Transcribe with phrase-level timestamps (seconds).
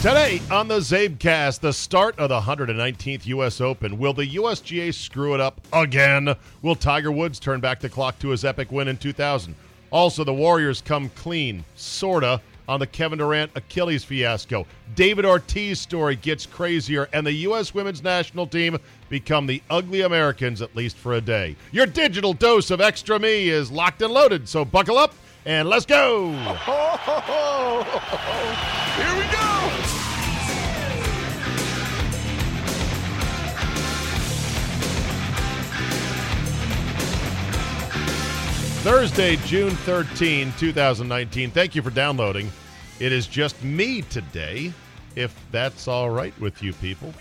[0.00, 3.60] Today on the CzabeCast, the start of the 119th U.S.
[3.60, 3.98] Open.
[3.98, 6.36] Will the USGA screw it up again?
[6.62, 9.56] Will Tiger Woods turn back the clock to his epic win in 2000?
[9.90, 14.68] Also, the Warriors come clean, sorta, on the Kevin Durant Achilles fiasco.
[14.94, 17.74] David Ortiz story gets crazier, and the U.S.
[17.74, 18.78] women's national team
[19.08, 21.56] become the ugly Americans, at least for a day.
[21.72, 25.12] Your digital dose of extra me is locked and loaded, so buckle up
[25.44, 26.30] and let's go.
[28.98, 29.87] Here we go.
[38.82, 41.50] Thursday, June 13, 2019.
[41.50, 42.50] Thank you for downloading.
[43.00, 44.72] It is just me today,
[45.16, 47.12] if that's all right with you people.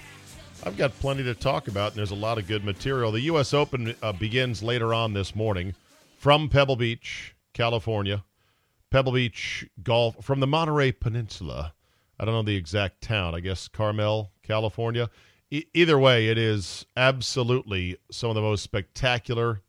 [0.64, 3.12] I've got plenty to talk about, and there's a lot of good material.
[3.12, 3.54] The U.S.
[3.54, 5.74] Open uh, begins later on this morning
[6.18, 8.24] from Pebble Beach, California.
[8.92, 11.74] Pebble Beach Golf from the Monterey Peninsula.
[12.20, 13.34] I don't know the exact town.
[13.34, 15.10] I guess Carmel, California.
[15.50, 19.62] E- either way, it is absolutely some of the most spectacular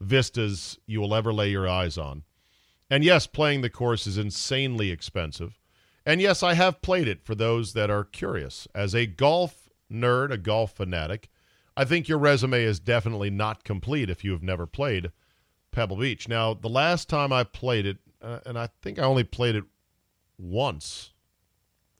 [0.00, 2.24] vistas you will ever lay your eyes on.
[2.88, 5.58] And yes, playing the course is insanely expensive.
[6.04, 8.66] And yes, I have played it for those that are curious.
[8.74, 11.28] As a golf nerd, a golf fanatic,
[11.76, 15.12] I think your resume is definitely not complete if you have never played
[15.70, 16.28] Pebble Beach.
[16.28, 19.64] Now, the last time I played it, uh, and I think I only played it
[20.36, 21.12] once.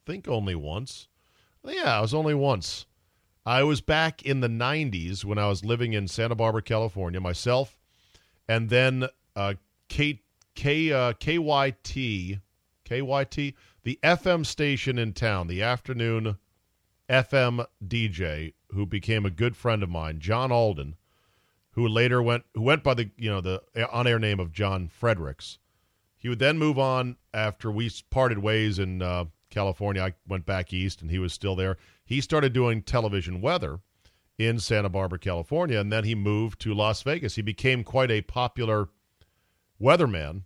[0.07, 1.09] I think only once.
[1.65, 2.87] Yeah, it was only once.
[3.47, 7.79] I was back in the 90s when I was living in Santa Barbara, California, myself,
[8.51, 9.07] and then
[9.37, 9.55] uh,
[9.89, 10.23] K,
[10.57, 12.41] K, uh, KYT,
[12.85, 16.37] KYT, the FM station in town, the afternoon
[17.09, 20.97] FM DJ, who became a good friend of mine, John Alden,
[21.75, 23.63] who later went who went by the you know the
[23.93, 25.59] on-air name of John Fredericks.
[26.19, 30.03] He would then move on after we parted ways in uh, California.
[30.03, 31.77] I went back east, and he was still there.
[32.05, 33.79] He started doing television weather
[34.41, 37.35] in Santa Barbara, California, and then he moved to Las Vegas.
[37.35, 38.89] He became quite a popular
[39.79, 40.45] weatherman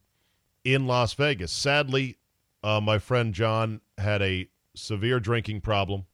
[0.64, 1.52] in Las Vegas.
[1.52, 2.18] Sadly,
[2.64, 6.06] uh, my friend John had a severe drinking problem,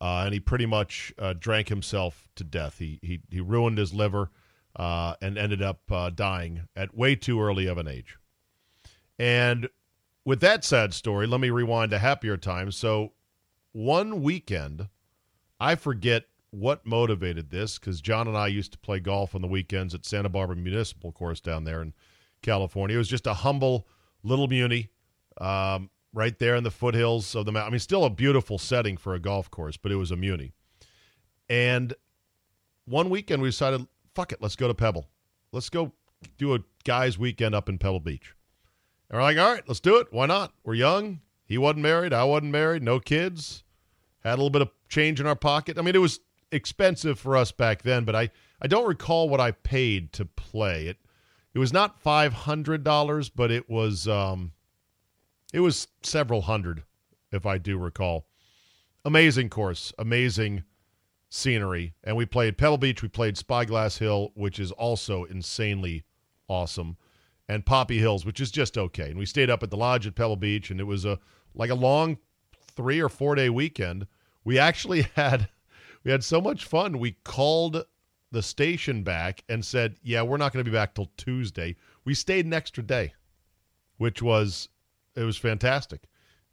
[0.00, 2.78] uh, and he pretty much uh, drank himself to death.
[2.78, 4.30] He he, he ruined his liver
[4.74, 8.16] uh, and ended up uh, dying at way too early of an age.
[9.18, 9.68] And
[10.24, 12.76] with that sad story, let me rewind to happier times.
[12.76, 13.12] So,
[13.72, 14.88] one weekend,
[15.60, 19.48] I forget what motivated this because John and I used to play golf on the
[19.48, 21.92] weekends at Santa Barbara Municipal Course down there in
[22.42, 22.94] California.
[22.94, 23.88] It was just a humble
[24.22, 24.90] little muni
[25.40, 27.68] um, right there in the foothills of the mountain.
[27.68, 30.52] I mean, still a beautiful setting for a golf course, but it was a muni.
[31.48, 31.92] And
[32.84, 35.08] one weekend we decided, fuck it, let's go to Pebble.
[35.50, 35.92] Let's go
[36.38, 38.34] do a guy's weekend up in Pebble Beach.
[39.10, 40.06] And we're like, all right, let's do it.
[40.12, 40.52] Why not?
[40.62, 41.20] We're young.
[41.46, 42.12] He wasn't married.
[42.12, 42.82] I wasn't married.
[42.82, 43.64] No kids.
[44.22, 45.78] Had a little bit of change in our pocket.
[45.78, 46.20] I mean, it was
[46.54, 50.86] expensive for us back then, but I, I don't recall what I paid to play.
[50.86, 50.98] It
[51.52, 54.52] it was not five hundred dollars, but it was um,
[55.52, 56.82] it was several hundred,
[57.30, 58.26] if I do recall.
[59.04, 60.64] Amazing course, amazing
[61.28, 63.02] scenery, and we played Pebble Beach.
[63.02, 66.04] We played Spyglass Hill, which is also insanely
[66.48, 66.96] awesome
[67.48, 69.10] and Poppy Hills, which is just okay.
[69.10, 71.18] And we stayed up at the lodge at Pebble Beach, and it was a
[71.54, 72.18] like a long
[72.74, 74.06] three or four day weekend.
[74.44, 75.48] We actually had
[76.04, 76.98] we had so much fun.
[76.98, 77.84] We called
[78.30, 82.14] the station back and said, "Yeah, we're not going to be back till Tuesday." We
[82.14, 83.14] stayed an extra day,
[83.96, 84.68] which was
[85.16, 86.02] it was fantastic.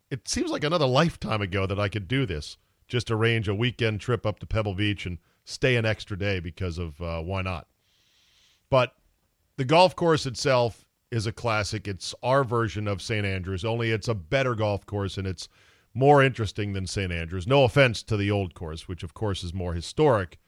[0.10, 2.58] It seems like another lifetime ago that I could do this.
[2.88, 6.78] Just arrange a weekend trip up to Pebble Beach and stay an extra day because
[6.78, 7.68] of uh, why not.
[8.70, 8.96] But
[9.58, 11.88] the golf course itself is a classic.
[11.88, 13.26] It's our version of St.
[13.26, 15.48] Andrews, only it's a better golf course and it's
[15.94, 17.12] more interesting than St.
[17.12, 17.48] Andrews.
[17.48, 20.40] No offense to the old course, which of course is more historic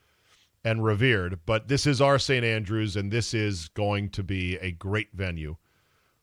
[0.64, 2.44] and revered, but this is our St.
[2.44, 5.56] Andrews and this is going to be a great venue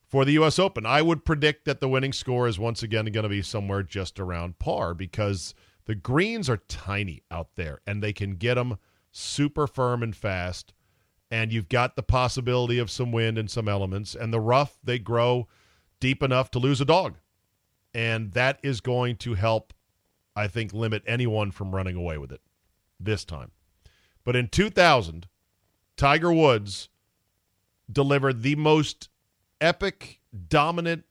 [0.07, 0.57] for the U.S.
[0.57, 0.85] Open.
[0.85, 4.19] I would predict that the winning score is once again going to be somewhere just
[4.19, 5.53] around par because
[5.85, 8.77] the greens are tiny out there and they can get them
[9.11, 10.73] super firm and fast
[11.31, 14.13] and you've got the possibility of some wind and some elements.
[14.13, 15.47] And the rough, they grow
[16.01, 17.15] deep enough to lose a dog.
[17.93, 19.73] And that is going to help
[20.35, 22.41] I think, limit anyone from running away with it
[22.99, 23.51] this time.
[24.23, 25.27] But in 2000,
[25.97, 26.89] Tiger Woods
[27.91, 29.09] delivered the most
[29.59, 31.05] epic, dominant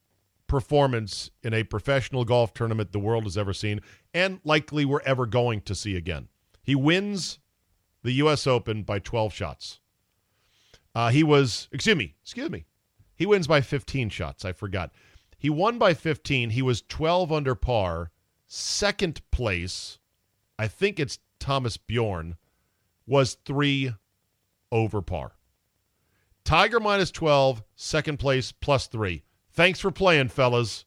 [0.46, 3.80] performance in a professional golf tournament the world has ever seen
[4.12, 6.28] and likely we're ever going to see again.
[6.62, 7.38] He wins
[8.02, 8.46] the U.S.
[8.46, 9.80] Open by 12 shots.
[10.94, 12.64] Uh, he was, excuse me, excuse me.
[13.14, 14.44] He wins by 15 shots.
[14.44, 14.90] I forgot.
[15.40, 16.50] He won by 15.
[16.50, 18.10] He was 12 under par.
[18.46, 19.98] Second place,
[20.58, 22.36] I think it's Thomas Bjorn,
[23.06, 23.94] was three
[24.70, 25.32] over par.
[26.44, 29.24] Tiger minus 12, second place plus three.
[29.50, 30.84] Thanks for playing, fellas.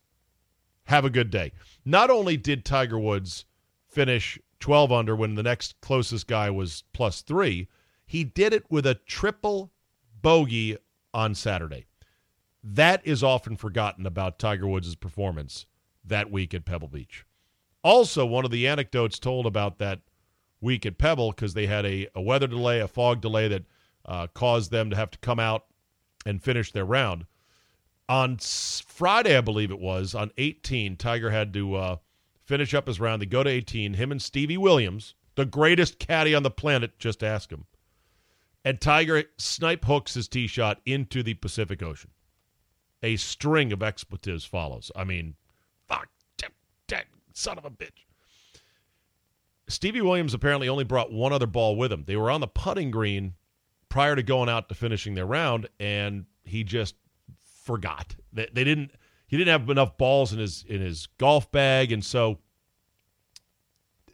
[0.85, 1.53] Have a good day.
[1.83, 3.45] Not only did Tiger Woods
[3.87, 7.67] finish 12 under when the next closest guy was plus three,
[8.05, 9.71] he did it with a triple
[10.21, 10.77] bogey
[11.11, 11.85] on Saturday.
[12.63, 15.65] That is often forgotten about Tiger Woods' performance
[16.05, 17.25] that week at Pebble Beach.
[17.83, 19.99] Also, one of the anecdotes told about that
[20.61, 23.63] week at Pebble, because they had a, a, weather delay, a fog delay that
[24.05, 25.65] uh, caused them to have to come out
[26.25, 27.25] and finish their round.
[28.07, 31.95] On Friday, I believe it was, on 18, Tiger had to uh,
[32.45, 33.21] finish up his round.
[33.21, 33.95] They go to 18.
[33.95, 37.65] Him and Stevie Williams, the greatest caddy on the planet, just ask him.
[38.63, 42.11] And Tiger snipe hooks his tee shot into the Pacific Ocean.
[43.03, 44.89] A string of expletives follows.
[44.95, 45.35] I mean,
[45.87, 46.07] fuck,
[47.33, 48.05] son of a bitch.
[49.67, 52.03] Stevie Williams apparently only brought one other ball with him.
[52.05, 53.33] They were on the putting green
[53.89, 56.95] prior to going out to finishing their round, and he just
[57.63, 58.15] forgot.
[58.31, 58.91] They, they didn't.
[59.27, 62.39] He didn't have enough balls in his in his golf bag, and so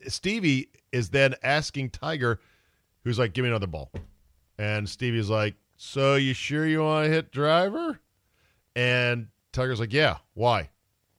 [0.07, 2.39] Stevie is then asking Tiger,
[3.03, 3.91] who's like, "Give me another ball,"
[4.57, 7.99] and Stevie's like, "So you sure you want to hit driver?"
[8.75, 10.69] And Tiger's like, "Yeah, why?"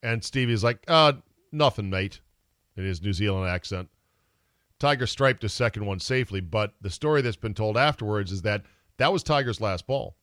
[0.03, 1.15] And Stevie's like, "Uh,
[1.53, 2.21] nothing, mate,"
[2.77, 3.89] in his New Zealand accent.
[4.79, 8.65] Tiger striped his second one safely, but the story that's been told afterwards is that
[8.97, 10.17] that was Tiger's last ball.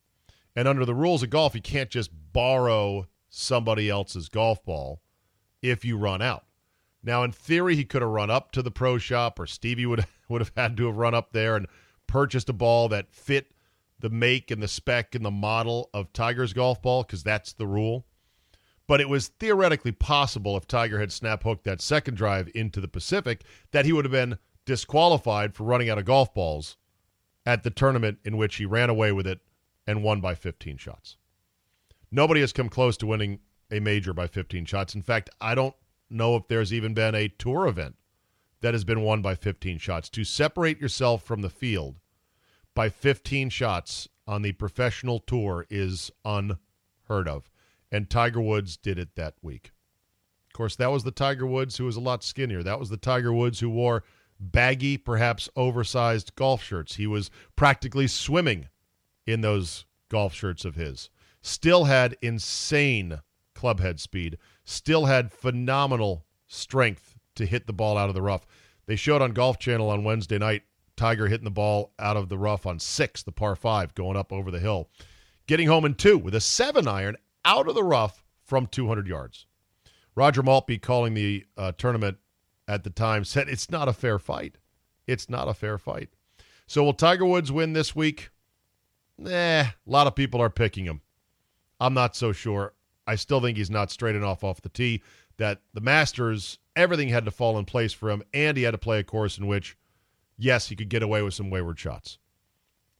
[0.55, 5.01] And under the rules of golf, you can't just borrow somebody else's golf ball
[5.61, 6.45] if you run out.
[7.03, 10.05] Now, in theory, he could have run up to the pro shop, or Stevie would
[10.29, 11.67] would have had to have run up there and
[12.07, 13.51] purchased a ball that fit
[13.99, 17.67] the make and the spec and the model of Tiger's golf ball, because that's the
[17.67, 18.05] rule.
[18.87, 22.87] But it was theoretically possible if Tiger had snap hooked that second drive into the
[22.87, 26.77] Pacific that he would have been disqualified for running out of golf balls
[27.45, 29.39] at the tournament in which he ran away with it
[29.85, 31.17] and won by 15 shots.
[32.11, 33.39] Nobody has come close to winning
[33.71, 34.95] a major by 15 shots.
[34.95, 35.75] In fact, I don't
[36.09, 37.95] know if there's even been a tour event
[38.61, 40.09] that has been won by 15 shots.
[40.09, 41.95] To separate yourself from the field
[42.77, 47.49] by 15 shots on the professional tour is unheard of.
[47.91, 49.71] And Tiger Woods did it that week.
[50.45, 52.61] Of course, that was the Tiger Woods who was a lot skinnier.
[52.61, 54.03] That was the Tiger Woods who wore
[54.39, 56.97] baggy, perhaps oversized golf shirts.
[56.97, 58.67] He was practically swimming
[59.25, 61.09] in those golf shirts of his.
[61.41, 63.21] Still had insane
[63.55, 68.45] clubhead speed, still had phenomenal strength to hit the ball out of the rough.
[68.85, 70.61] They showed on Golf Channel on Wednesday night
[70.97, 74.33] Tiger hitting the ball out of the rough on six, the par five, going up
[74.33, 74.89] over the hill,
[75.45, 77.15] getting home in two with a seven iron
[77.45, 79.45] out of the rough from 200 yards.
[80.15, 82.17] Roger Maltbie calling the uh, tournament
[82.67, 84.57] at the time said it's not a fair fight.
[85.05, 86.09] It's not a fair fight.
[86.65, 88.31] So will Tiger Woods win this week?
[89.25, 91.01] Eh, a lot of people are picking him.
[91.79, 92.73] I'm not so sure.
[93.05, 95.01] I still think he's not straight enough off the tee.
[95.37, 98.79] That the Masters, everything had to fall in place for him, and he had to
[98.79, 99.77] play a course in which,
[100.37, 102.17] yes, he could get away with some wayward shots.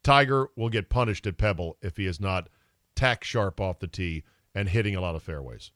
[0.03, 2.49] Tiger will get punished at Pebble if he is not
[2.95, 4.23] tack sharp off the tee
[4.55, 5.71] and hitting a lot of fairways.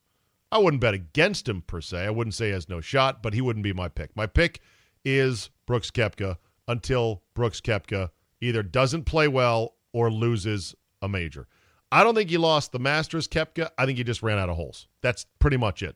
[0.51, 2.05] I wouldn't bet against him per se.
[2.05, 4.15] I wouldn't say he has no shot, but he wouldn't be my pick.
[4.15, 4.59] My pick
[5.05, 6.37] is Brooks Koepka
[6.67, 8.09] until Brooks Koepka
[8.41, 11.47] either doesn't play well or loses a major.
[11.91, 13.69] I don't think he lost the Masters, Koepka.
[13.77, 14.87] I think he just ran out of holes.
[15.01, 15.95] That's pretty much it.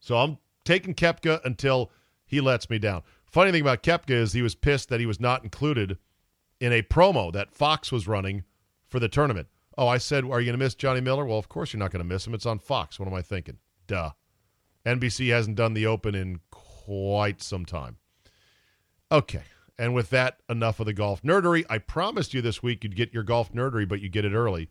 [0.00, 1.90] So I'm taking Koepka until
[2.24, 3.02] he lets me down.
[3.32, 5.96] Funny thing about Koepka is he was pissed that he was not included
[6.60, 8.44] in a promo that Fox was running
[8.86, 9.48] for the tournament.
[9.78, 11.24] Oh, I said, are you going to miss Johnny Miller?
[11.24, 12.34] Well, of course you're not going to miss him.
[12.34, 13.00] It's on Fox.
[13.00, 13.56] What am I thinking?
[13.86, 14.10] Duh.
[14.84, 17.96] NBC hasn't done the Open in quite some time.
[19.10, 19.44] Okay.
[19.78, 21.64] And with that, enough of the golf nerdery.
[21.70, 24.68] I promised you this week you'd get your golf nerdery, but you get it early.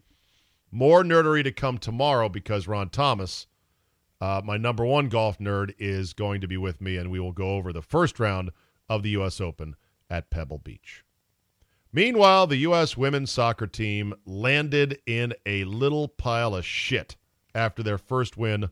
[0.69, 3.47] More nerdery to come tomorrow because Ron Thomas,
[4.21, 7.31] uh, my number one golf nerd, is going to be with me, and we will
[7.31, 8.51] go over the first round
[8.87, 9.41] of the U.S.
[9.41, 9.75] Open
[10.09, 11.03] at Pebble Beach.
[11.91, 12.95] Meanwhile, the U.S.
[12.95, 17.17] women's soccer team landed in a little pile of shit
[17.53, 18.69] after their first win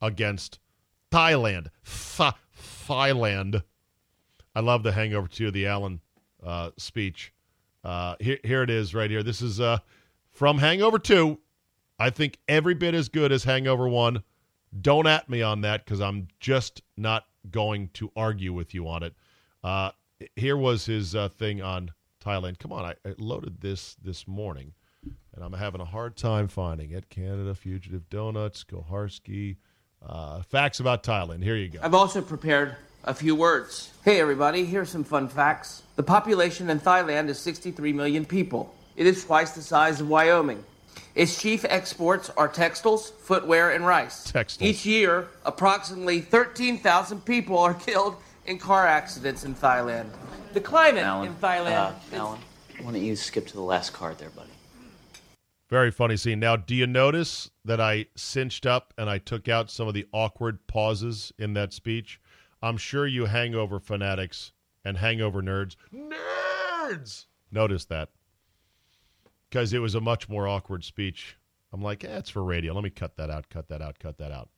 [0.00, 0.60] against
[1.10, 1.68] Thailand.
[1.84, 2.32] Th-
[2.86, 3.62] Thailand.
[4.54, 6.00] I love the Hangover 2 the Alan
[6.42, 7.32] uh, speech.
[7.82, 9.22] Uh, here, here it is right here.
[9.22, 9.78] This is uh,
[10.30, 11.38] from Hangover 2.
[11.98, 14.22] I think every bit as good as Hangover 1.
[14.78, 19.02] Don't at me on that because I'm just not going to argue with you on
[19.02, 19.14] it.
[19.62, 19.90] Uh,
[20.36, 21.92] here was his uh, thing on
[22.24, 22.58] Thailand.
[22.58, 24.72] Come on, I, I, loaded this this morning,
[25.34, 27.08] and I'm having a hard time finding it.
[27.08, 29.56] Canada, Fugitive Donuts, Koharski.
[30.04, 31.42] Uh, facts about Thailand.
[31.42, 31.80] Here you go.
[31.82, 33.90] I've also prepared a few words.
[34.04, 35.82] Hey, everybody, here's some fun facts.
[35.96, 38.74] The population in Thailand is 63 million people.
[38.96, 40.62] It is twice the size of Wyoming.
[41.14, 44.24] Its chief exports are textiles, footwear, and rice.
[44.24, 44.68] Textiles.
[44.68, 50.08] Each year, approximately 13,000 people are killed in car accidents in Thailand.
[50.52, 51.94] The climate Alan, in Thailand.
[52.12, 52.40] Uh, Alan,
[52.82, 54.50] why don't you skip to the last card there, buddy?
[55.70, 56.40] Very funny scene.
[56.40, 60.06] Now, do you notice that I cinched up and I took out some of the
[60.12, 62.20] awkward pauses in that speech?
[62.62, 64.52] I'm sure you hangover fanatics
[64.84, 68.10] and hangover nerds, nerds, notice that
[69.48, 71.36] because it was a much more awkward speech.
[71.72, 72.72] I'm like, eh, it's for radio.
[72.72, 74.48] Let me cut that out, cut that out, cut that out.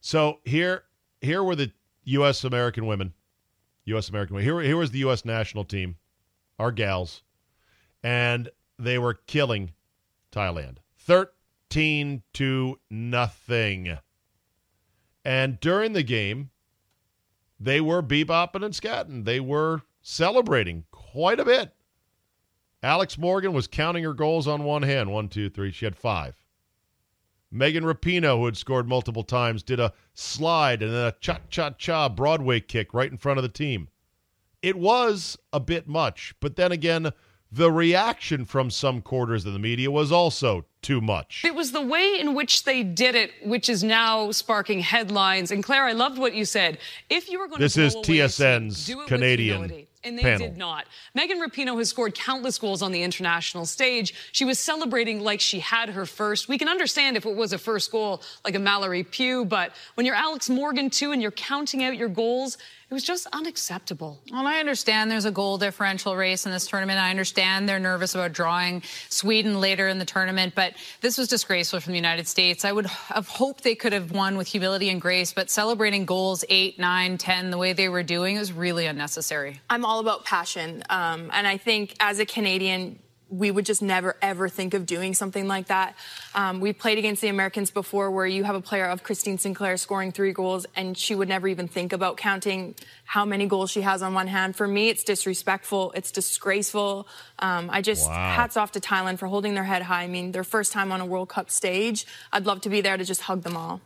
[0.00, 0.84] So here,
[1.20, 1.72] here were the
[2.04, 2.44] U.S.
[2.44, 3.12] American women,
[3.84, 4.08] U.S.
[4.08, 4.44] American women.
[4.44, 5.24] Here, here was the U.S.
[5.24, 5.96] national team,
[6.58, 7.22] our gals,
[8.02, 9.72] and they were killing
[10.32, 10.78] Thailand.
[10.98, 13.98] 13 to nothing.
[15.24, 16.50] And during the game,
[17.60, 19.24] they were bebopping and scatting.
[19.24, 21.74] They were celebrating quite a bit.
[22.82, 25.10] Alex Morgan was counting her goals on one hand.
[25.12, 25.72] One, two, three.
[25.72, 26.36] She had five.
[27.50, 31.70] Megan Rapinoe, who had scored multiple times, did a slide and then a cha cha
[31.70, 33.88] cha Broadway kick right in front of the team.
[34.60, 37.12] It was a bit much, but then again,
[37.50, 41.42] the reaction from some quarters of the media was also too much.
[41.44, 45.50] It was the way in which they did it, which is now sparking headlines.
[45.50, 46.78] And Claire, I loved what you said.
[47.08, 50.38] If you were going this to this is TSN's Canadian and they panel.
[50.38, 50.86] did not.
[51.14, 54.14] Megan Rapinoe has scored countless goals on the international stage.
[54.32, 56.48] She was celebrating like she had her first.
[56.48, 60.06] We can understand if it was a first goal like a Mallory Pugh, but when
[60.06, 62.58] you're Alex Morgan too and you're counting out your goals,
[62.90, 64.20] it was just unacceptable.
[64.32, 66.98] Well, I understand there's a goal differential race in this tournament.
[66.98, 71.80] I understand they're nervous about drawing Sweden later in the tournament, but this was disgraceful
[71.80, 72.64] from the United States.
[72.64, 76.44] I would have hoped they could have won with humility and grace, but celebrating goals
[76.48, 79.60] eight, nine, ten, the way they were doing was really unnecessary.
[79.68, 80.82] I'm all about passion.
[80.88, 82.98] Um, and I think as a Canadian,
[83.30, 85.94] we would just never ever think of doing something like that.
[86.34, 89.76] Um, we played against the Americans before where you have a player of Christine Sinclair
[89.76, 93.82] scoring three goals and she would never even think about counting how many goals she
[93.82, 94.56] has on one hand.
[94.56, 95.92] For me, it's disrespectful.
[95.94, 97.06] It's disgraceful.
[97.38, 98.14] Um, I just, wow.
[98.14, 100.02] hats off to Thailand for holding their head high.
[100.02, 102.06] I mean, their first time on a World Cup stage.
[102.32, 103.80] I'd love to be there to just hug them all.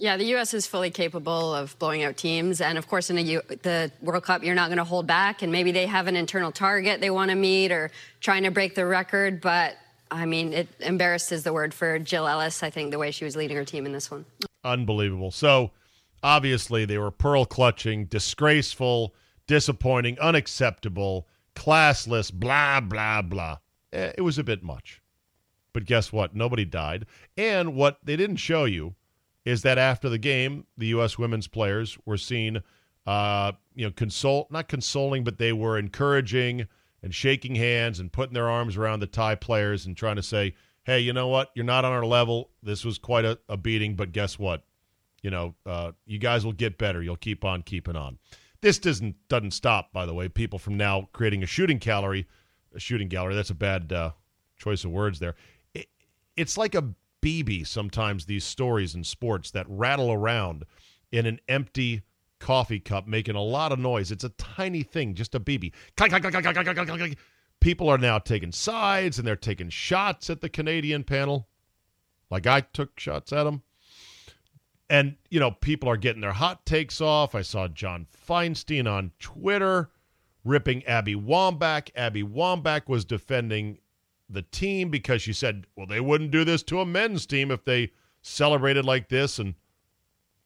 [0.00, 0.54] Yeah, the U.S.
[0.54, 4.54] is fully capable of blowing out teams, and of course, in the World Cup, you're
[4.54, 5.42] not going to hold back.
[5.42, 7.90] And maybe they have an internal target they want to meet, or
[8.20, 9.42] trying to break the record.
[9.42, 9.76] But
[10.10, 12.62] I mean, it embarrassed is the word for Jill Ellis.
[12.62, 14.24] I think the way she was leading her team in this one.
[14.64, 15.30] Unbelievable.
[15.32, 15.70] So
[16.22, 19.14] obviously, they were pearl clutching, disgraceful,
[19.46, 23.58] disappointing, unacceptable, classless, blah blah blah.
[23.92, 25.02] Eh, It was a bit much.
[25.74, 26.34] But guess what?
[26.34, 27.04] Nobody died.
[27.36, 28.94] And what they didn't show you
[29.44, 31.18] is that after the game, the U.S.
[31.18, 32.62] women's players were seen,
[33.06, 36.66] uh, you know, console not consoling, but they were encouraging
[37.02, 40.54] and shaking hands and putting their arms around the Thai players and trying to say,
[40.84, 41.50] "Hey, you know what?
[41.54, 42.50] You're not on our level.
[42.62, 44.64] This was quite a, a beating, but guess what?
[45.22, 47.02] You know, uh, you guys will get better.
[47.02, 48.18] You'll keep on keeping on."
[48.60, 50.28] This doesn't doesn't stop, by the way.
[50.28, 52.26] People from now creating a shooting gallery,
[52.74, 53.34] a shooting gallery.
[53.34, 54.10] That's a bad uh,
[54.58, 55.34] choice of words there.
[55.72, 55.88] It,
[56.36, 56.84] it's like a
[57.22, 60.64] BB sometimes these stories in sports that rattle around
[61.12, 62.02] in an empty
[62.38, 64.10] coffee cup making a lot of noise.
[64.10, 65.72] It's a tiny thing, just a BB.
[67.60, 71.48] People are now taking sides and they're taking shots at the Canadian panel,
[72.30, 73.62] like I took shots at them.
[74.88, 77.34] And, you know, people are getting their hot takes off.
[77.34, 79.90] I saw John Feinstein on Twitter
[80.44, 81.90] ripping Abby Wambach.
[81.94, 83.78] Abby Wambach was defending
[84.30, 87.64] the team because she said, well, they wouldn't do this to a men's team if
[87.64, 89.54] they celebrated like this and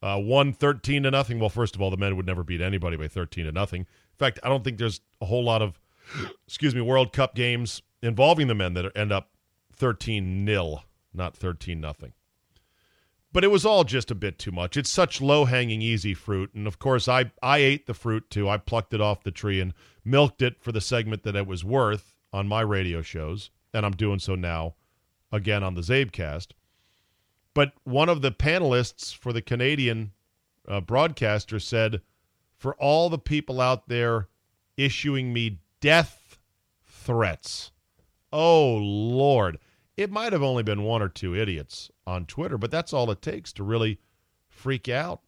[0.02, 1.38] uh, won 13 to nothing.
[1.38, 3.82] Well, first of all, the men would never beat anybody by 13 to nothing.
[3.82, 5.80] In fact, I don't think there's a whole lot of,
[6.46, 9.30] excuse me, World Cup games involving the men that end up
[9.74, 12.12] 13 nil, not 13 nothing.
[13.32, 14.76] But it was all just a bit too much.
[14.76, 16.54] It's such low hanging, easy fruit.
[16.54, 18.48] And of course, I, I ate the fruit too.
[18.48, 19.74] I plucked it off the tree and
[20.04, 23.92] milked it for the segment that it was worth on my radio shows and I'm
[23.92, 24.76] doing so now
[25.30, 26.52] again on the CzabeCast.
[27.52, 30.12] But one of the panelists for the Canadian
[30.66, 32.00] uh, broadcaster said,
[32.56, 34.28] for all the people out there
[34.76, 36.38] issuing me death
[36.86, 37.72] threats.
[38.32, 39.58] Oh, Lord.
[39.96, 43.22] It might have only been one or two idiots on Twitter, but that's all it
[43.22, 44.00] takes to really
[44.48, 45.20] freak out.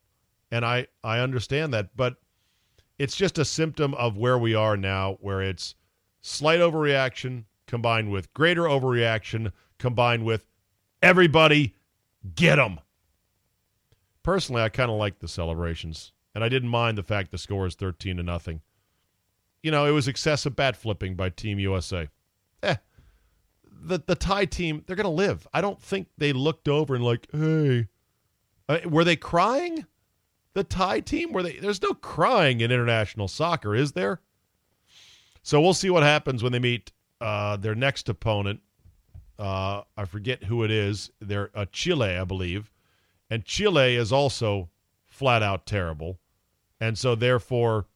[0.50, 2.17] And I, I understand that, but
[2.99, 5.75] it's just a symptom of where we are now, where it's
[6.23, 10.47] slight overreaction combined with greater overreaction combined with
[11.03, 11.75] everybody
[12.35, 12.81] get them.
[14.23, 17.67] Personally, I kind of like the celebrations, and I didn't mind the fact the score
[17.67, 18.61] is 13 to nothing.
[19.63, 22.09] You know, it was excessive bat flipping by Team USA.
[22.63, 22.77] Eh,
[23.83, 25.47] the the Thai team, they're going to live.
[25.53, 27.87] I don't think they looked over and like, hey,
[28.69, 29.87] uh, were they crying?
[30.55, 31.59] The Thai team, were they?
[31.59, 34.21] There's no crying in international soccer, is there?
[35.43, 38.61] So we'll see what happens when they meet uh, their next opponent.
[39.39, 41.11] Uh, I forget who it is.
[41.21, 42.71] They're uh, Chile, I believe,
[43.29, 44.71] and Chile is also
[45.05, 46.19] flat out terrible,
[46.81, 47.87] and so therefore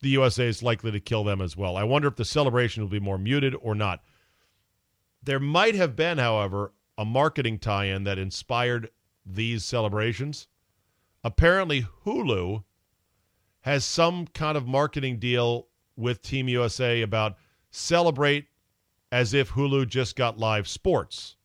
[0.00, 1.76] the USA is likely to kill them as well.
[1.76, 4.02] I wonder if the celebration will be more muted or not.
[5.22, 8.90] There might have been, however, a marketing tie in that inspired
[9.24, 10.48] these celebrations.
[11.22, 12.64] Apparently, Hulu
[13.60, 17.36] has some kind of marketing deal with Team USA about
[17.70, 18.46] celebrate
[19.12, 21.36] as if Hulu just got live sports.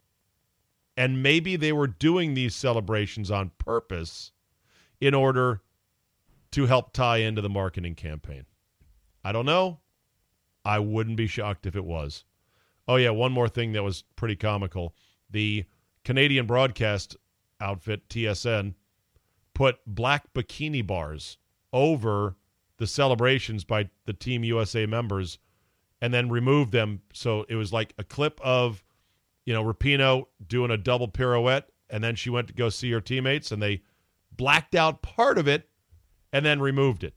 [0.96, 4.32] And maybe they were doing these celebrations on purpose
[5.02, 5.62] in order
[6.52, 8.46] to help tie into the marketing campaign.
[9.24, 9.82] I don't know.
[10.64, 12.24] I wouldn't be shocked if it was.
[12.88, 14.96] Oh, yeah, one more thing that was pretty comical.
[15.30, 15.66] The
[16.06, 17.18] Canadian broadcast
[17.60, 18.76] outfit, TSN,
[19.54, 21.38] put black bikini bars
[21.74, 22.38] over
[22.78, 25.38] the celebrations by the Team USA members
[26.02, 27.02] and then removed them.
[27.14, 28.84] So it was like a clip of,
[29.46, 33.02] you know, Rapinoe doing a double pirouette, and then she went to go see her
[33.02, 33.82] teammates, and they
[34.36, 35.70] blacked out part of it
[36.32, 37.14] and then removed it.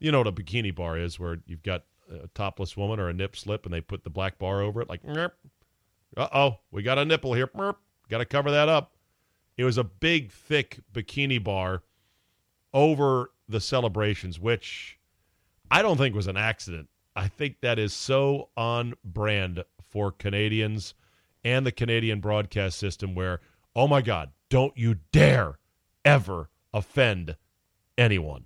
[0.00, 3.12] You know what a bikini bar is, where you've got a topless woman or a
[3.12, 5.02] nip slip, and they put the black bar over it, like,
[6.16, 7.50] uh oh, we got a nipple here.
[8.08, 8.94] Got to cover that up.
[9.56, 11.82] It was a big, thick bikini bar
[12.72, 14.98] over the celebrations, which
[15.70, 16.88] I don't think was an accident.
[17.16, 20.94] I think that is so on brand for Canadians
[21.44, 23.40] and the Canadian broadcast system where,
[23.74, 25.58] oh my God, don't you dare
[26.04, 27.36] ever offend
[27.96, 28.44] anyone.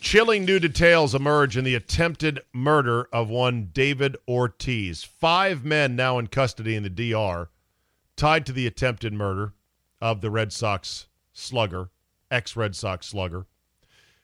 [0.00, 5.04] Chilling new details emerge in the attempted murder of one David Ortiz.
[5.04, 7.48] Five men now in custody in the DR
[8.16, 9.52] tied to the attempted murder
[10.00, 11.90] of the Red Sox slugger,
[12.30, 13.46] ex Red Sox slugger.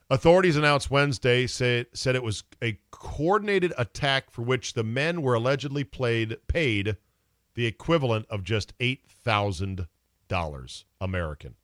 [0.09, 5.35] Authorities announced Wednesday said, said it was a coordinated attack for which the men were
[5.35, 6.97] allegedly played, paid
[7.55, 11.55] the equivalent of just $8,000 American.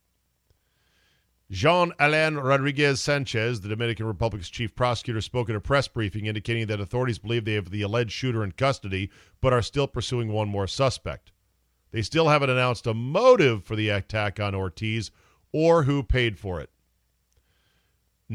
[1.52, 6.66] Jean Alain Rodriguez Sanchez, the Dominican Republic's chief prosecutor, spoke at a press briefing indicating
[6.66, 10.48] that authorities believe they have the alleged shooter in custody, but are still pursuing one
[10.48, 11.30] more suspect.
[11.92, 15.10] They still haven't announced a motive for the attack on Ortiz
[15.52, 16.70] or who paid for it.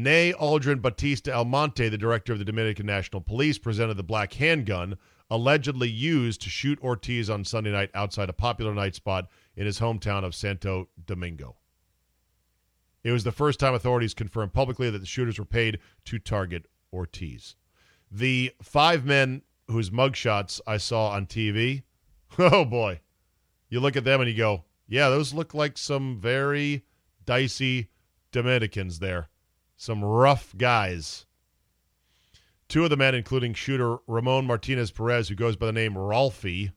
[0.00, 4.96] Ney Aldrin Batista Almonte, the director of the Dominican National Police, presented the black handgun
[5.28, 9.80] allegedly used to shoot Ortiz on Sunday night outside a popular night spot in his
[9.80, 11.56] hometown of Santo Domingo.
[13.02, 16.66] It was the first time authorities confirmed publicly that the shooters were paid to target
[16.92, 17.56] Ortiz.
[18.08, 21.82] The five men whose mugshots I saw on TV,
[22.38, 23.00] oh boy,
[23.68, 26.84] you look at them and you go, yeah, those look like some very
[27.26, 27.90] dicey
[28.30, 29.28] Dominicans there.
[29.80, 31.24] Some rough guys.
[32.66, 36.72] Two of the men, including shooter Ramon Martinez Perez, who goes by the name Ralphie,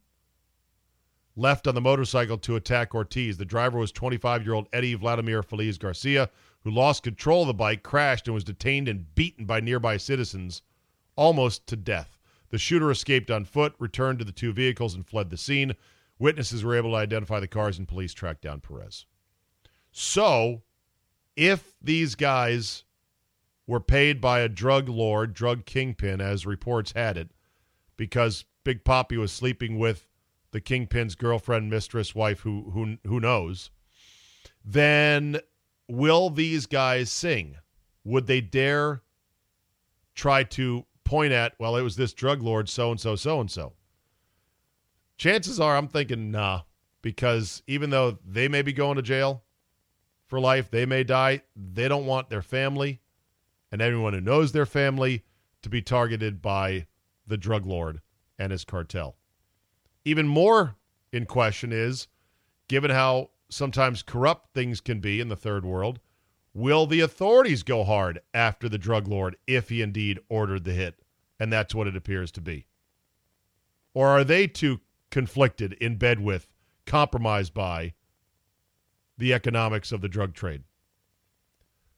[1.36, 3.38] left on the motorcycle to attack Ortiz.
[3.38, 6.30] The driver was 25 year old Eddie Vladimir Feliz Garcia,
[6.64, 10.62] who lost control of the bike, crashed, and was detained and beaten by nearby citizens
[11.16, 12.20] almost to death.
[12.50, 15.76] The shooter escaped on foot, returned to the two vehicles, and fled the scene.
[16.20, 19.08] Witnesses were able to identify the cars, and police tracked down Perez.
[19.92, 20.62] So,
[21.36, 22.84] if these guys
[23.68, 27.32] were paid by a drug lord, drug kingpin, as reports had it,
[27.98, 30.08] because Big Papi was sleeping with
[30.52, 33.72] the kingpin's girlfriend, mistress, wife, who who who knows,
[34.64, 35.40] then
[35.88, 37.58] will these guys sing?
[38.04, 39.02] Would they dare
[40.16, 43.52] try to point at, well, it was this drug lord, so and so, so and
[43.52, 43.74] so?
[45.18, 46.62] Chances are, I'm thinking, nah,
[47.02, 49.44] because even though they may be going to jail
[50.26, 53.01] for life, they may die, they don't want their family
[53.72, 55.24] and everyone who knows their family
[55.62, 56.88] to be targeted by
[57.28, 58.02] the drug lord
[58.38, 59.16] and his cartel.
[60.04, 60.76] Even more
[61.12, 62.08] in question is
[62.68, 66.00] given how sometimes corrupt things can be in the third world,
[66.54, 71.02] Will the authorities go hard after the drug lord if he indeed ordered the hit?
[71.40, 72.66] And that's what it appears to be.
[73.94, 76.50] Or are they too conflicted, in bed with,
[76.86, 77.94] compromised by
[79.18, 80.64] the economics of the drug trade?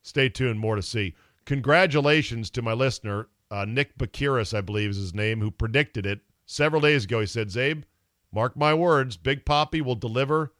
[0.01, 1.15] Stay tuned, more to see.
[1.45, 6.21] Congratulations to my listener, uh, Nick Bakiris, I believe is his name, who predicted it
[6.45, 7.19] several days ago.
[7.19, 7.84] He said, Czabe,
[8.32, 10.53] mark my words, Big Papi will deliver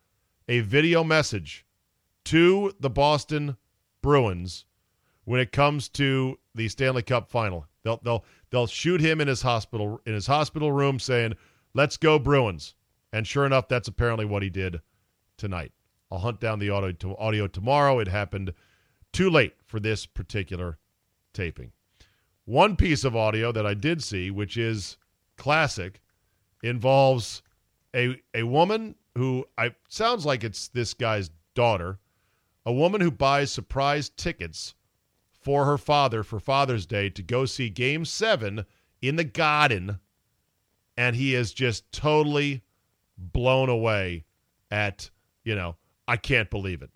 [0.48, 1.66] a video message
[2.26, 3.58] to the Boston
[4.02, 4.66] Bruins
[5.26, 7.66] when it comes to the Stanley Cup final.
[7.84, 11.34] They'll they'll they'll shoot him in his hospital in his hospital room saying,
[11.74, 12.76] "Let's go Bruins."
[13.12, 14.82] And sure enough, that's apparently what he did
[15.38, 15.72] tonight.
[16.12, 18.00] I'll hunt down the audio to audio tomorrow.
[18.00, 18.54] It happened
[19.12, 20.78] too late for this particular
[21.34, 21.72] taping.
[22.46, 24.98] One piece of audio that I did see, which is
[25.36, 26.00] classic,
[26.62, 27.42] involves
[27.96, 31.98] a a woman who I sounds like it's this guy's daughter,
[32.64, 34.76] a woman who buys surprise tickets
[35.32, 38.68] for her father for Father's Day to go see Game 7
[39.02, 40.00] in the Garden
[40.96, 42.62] and he is just totally
[43.18, 44.26] blown away
[44.70, 45.10] at,
[45.44, 46.92] you know, I can't believe it.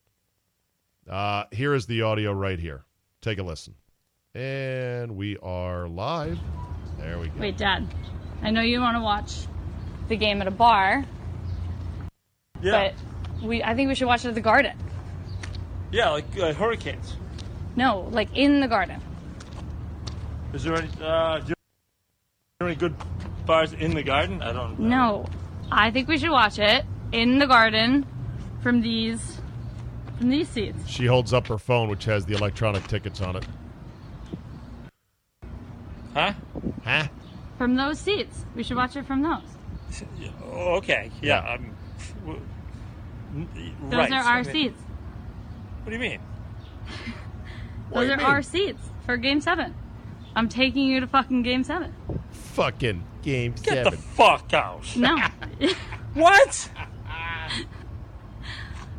[1.09, 2.83] Uh, here is the audio right here.
[3.21, 3.75] Take a listen.
[4.35, 6.37] And we are live.
[6.99, 7.39] There we go.
[7.39, 7.87] Wait, Dad.
[8.41, 9.47] I know you want to watch
[10.09, 11.05] the game at a bar.
[12.61, 12.91] Yeah.
[13.39, 14.77] But we, I think we should watch it at the garden.
[15.91, 17.15] Yeah, like uh, hurricanes.
[17.75, 19.01] No, like in the garden.
[20.53, 22.95] Is there any, uh, is there any good
[23.45, 24.41] bars in the garden?
[24.41, 24.87] I don't know.
[24.87, 25.25] No,
[25.71, 28.05] I think we should watch it in the garden
[28.61, 29.39] from these
[30.17, 30.87] from these seats.
[30.87, 33.45] She holds up her phone, which has the electronic tickets on it.
[36.13, 36.33] Huh?
[36.83, 37.07] Huh?
[37.57, 38.45] From those seats.
[38.55, 39.41] We should watch it from those.
[40.45, 41.11] Oh, okay.
[41.21, 41.43] Yeah.
[41.43, 41.57] Yeah.
[42.25, 42.41] W-
[43.35, 44.11] n- Those right.
[44.11, 44.81] are our I mean, seats.
[45.83, 46.19] What do you mean?
[47.89, 48.25] What do Those you are mean?
[48.25, 49.73] our seats for game seven.
[50.35, 51.93] I'm taking you to fucking game seven.
[52.31, 53.91] Fucking game Get seven.
[53.91, 54.83] the fuck out.
[54.95, 55.17] No.
[56.13, 56.69] What?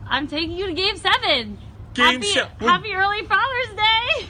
[0.09, 1.59] I'm taking you to game seven.
[1.95, 4.27] Game happy, se- happy early Father's Day.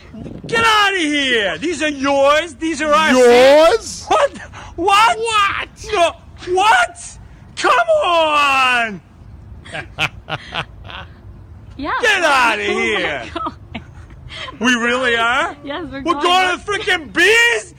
[0.46, 1.58] Get out of here!
[1.58, 2.54] These are yours.
[2.54, 4.04] These are our Yours?
[4.06, 4.38] What?
[4.76, 5.18] What?
[5.18, 5.68] What?
[5.92, 6.12] No.
[6.54, 7.18] What?
[7.56, 9.00] Come on!
[11.76, 11.92] Yeah.
[12.00, 12.64] Get out We're
[12.98, 13.30] here.
[13.32, 13.54] going.
[14.60, 15.56] We really are?
[15.64, 16.22] Yes, we're, We're going.
[16.22, 17.74] going to the freaking bees?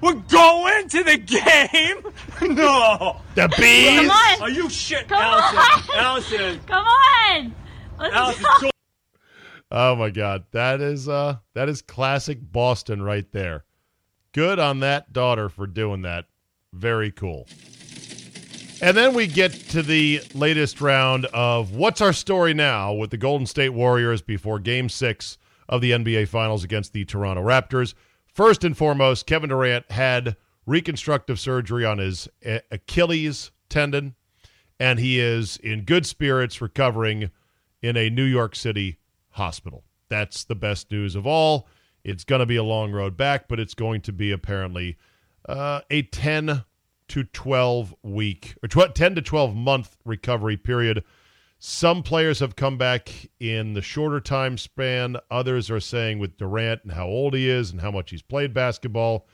[0.00, 2.12] We're going to the game?
[2.54, 3.16] No.
[3.34, 3.98] The bees?
[3.98, 4.42] Come on.
[4.42, 5.58] Are you shit, Come Allison?
[5.58, 5.98] on.
[5.98, 6.60] Allison.
[6.66, 7.54] Come on.
[7.98, 8.42] Let's Allison.
[8.44, 8.60] go.
[8.62, 8.70] go-
[9.70, 13.64] Oh my God, that is uh that is classic Boston right there.
[14.32, 16.26] Good on that daughter for doing that.
[16.72, 17.46] Very cool.
[18.80, 23.16] And then we get to the latest round of what's our story now with the
[23.18, 25.36] Golden State Warriors before Game Six
[25.68, 27.94] of the NBA Finals against the Toronto Raptors.
[28.38, 32.28] First and foremost, Kevin Durant had reconstructive surgery on his
[32.70, 34.14] Achilles tendon,
[34.78, 37.32] and he is in good spirits recovering
[37.82, 39.82] in a New York City hospital.
[40.08, 41.66] That's the best news of all.
[42.04, 44.96] It's going to be a long road back, but it's going to be apparently
[45.48, 46.62] uh, a 10
[47.08, 51.02] to 12 week or tw- 10 to 12 month recovery period.
[51.60, 55.16] Some players have come back in the shorter time span.
[55.28, 58.54] Others are saying with Durant and how old he is and how much he's played
[58.54, 59.26] basketball,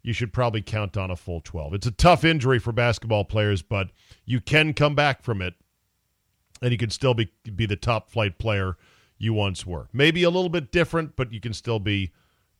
[0.00, 1.74] you should probably count on a full 12.
[1.74, 3.90] It's a tough injury for basketball players, but
[4.24, 5.54] you can come back from it
[6.62, 8.76] and you can still be be the top flight player
[9.18, 9.88] you once were.
[9.92, 12.12] Maybe a little bit different, but you can still be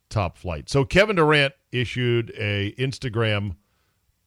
[0.09, 0.69] top flight.
[0.69, 3.57] So Kevin Durant issued a Instagram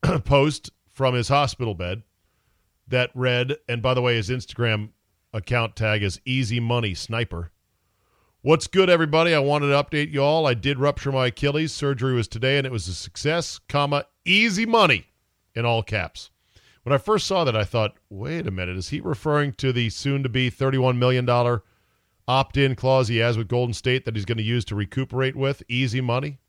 [0.24, 2.04] post from his hospital bed
[2.88, 4.90] that read, and by the way, his Instagram
[5.34, 7.52] account tag is Easy Money Sniper.
[8.42, 9.34] What's good, everybody?
[9.34, 10.48] I wanted to update you all.
[10.48, 11.74] I did rupture my Achilles.
[11.74, 15.08] Surgery was today, and it was a success, comma, easy money
[15.56, 16.30] in all caps.
[16.84, 19.90] When I first saw that, I thought, wait a minute, is he referring to the
[19.90, 21.28] soon to be $31 million
[22.30, 25.36] opt in clause he has with Golden State that he's going to use to recuperate
[25.36, 25.64] with?
[25.68, 26.40] Easy money?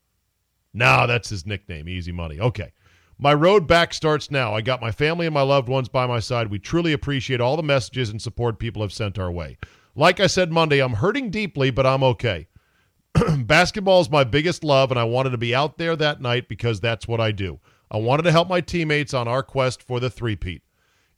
[0.73, 2.39] No, that's his nickname, Easy Money.
[2.39, 2.73] Okay.
[3.21, 4.55] My road back starts now.
[4.55, 6.49] I got my family and my loved ones by my side.
[6.49, 9.59] We truly appreciate all the messages and support people have sent our way.
[9.97, 12.47] Like I said Monday, I'm hurting deeply, but I'm okay.
[13.39, 16.79] Basketball is my biggest love, and I wanted to be out there that night because
[16.79, 17.59] that's what I do.
[17.91, 20.63] I wanted to help my teammates on our quest for the three-peat.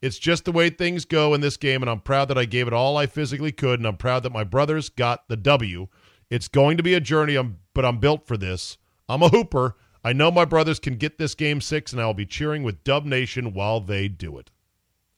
[0.01, 2.67] It's just the way things go in this game, and I'm proud that I gave
[2.67, 5.89] it all I physically could, and I'm proud that my brothers got the W.
[6.31, 8.79] It's going to be a journey, um, but I'm built for this.
[9.07, 9.77] I'm a hooper.
[10.03, 12.85] I know my brothers can get this game six, and I will be cheering with
[12.85, 14.51] Dub Nation while they do it.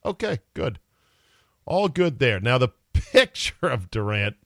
[0.04, 0.80] Okay, good.
[1.64, 2.40] All good there.
[2.40, 4.36] Now, the picture of Durant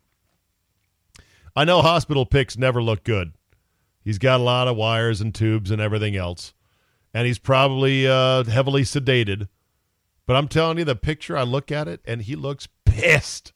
[1.57, 3.33] I know hospital pics never look good.
[4.05, 6.53] He's got a lot of wires and tubes and everything else,
[7.15, 9.49] and he's probably uh, heavily sedated.
[10.27, 13.55] But I'm telling you, the picture I look at it, and he looks pissed.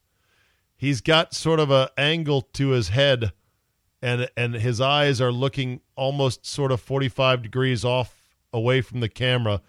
[0.75, 3.33] He's got sort of a angle to his head,
[4.01, 9.09] and and his eyes are looking almost sort of 45 degrees off away from the
[9.09, 9.61] camera.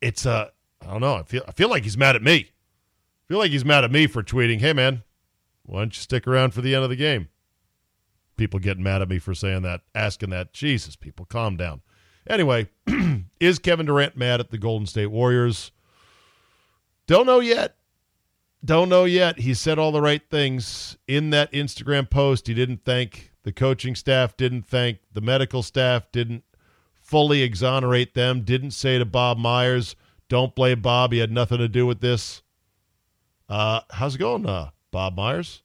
[0.00, 0.50] It's a
[0.82, 1.16] I don't know.
[1.16, 2.34] I feel I feel like he's mad at me.
[2.34, 5.02] I feel like he's mad at me for tweeting, "Hey man,
[5.64, 7.28] why don't you stick around for the end of the game?"
[8.36, 10.52] People getting mad at me for saying that, asking that.
[10.52, 11.80] Jesus, people, calm down.
[12.28, 12.68] Anyway,
[13.40, 15.72] is Kevin Durant mad at the Golden State Warriors?
[17.06, 17.76] Don't know yet.
[18.64, 19.38] Don't know yet.
[19.38, 22.46] He said all the right things in that Instagram post.
[22.46, 26.42] He didn't thank the coaching staff, didn't thank the medical staff, didn't
[26.92, 29.94] fully exonerate them, didn't say to Bob Myers,
[30.28, 31.12] don't blame Bob.
[31.12, 32.42] He had nothing to do with this.
[33.48, 35.62] Uh, how's it going, uh, Bob Myers?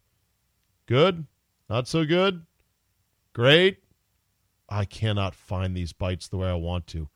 [0.85, 1.25] Good?
[1.71, 2.45] Not so good?
[3.33, 3.79] Great?
[4.69, 7.09] I cannot find these bites the way I want to.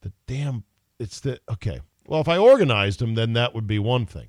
[0.00, 0.64] The damn,
[0.98, 1.80] it's the, okay.
[2.06, 4.28] Well, if I organized them, then that would be one thing.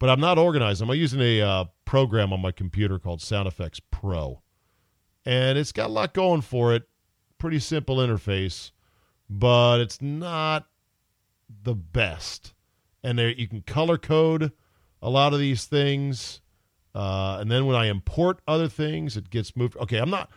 [0.00, 0.82] But I'm not organized.
[0.82, 4.42] I'm using a uh, program on my computer called Sound Effects Pro.
[5.24, 6.88] And it's got a lot going for it.
[7.38, 8.70] Pretty simple interface,
[9.28, 10.66] but it's not
[11.62, 12.54] the best.
[13.02, 14.52] And there, you can color code
[15.02, 16.40] a lot of these things.
[16.94, 19.76] Uh, and then when I import other things, it gets moved.
[19.76, 20.30] Okay, I'm not,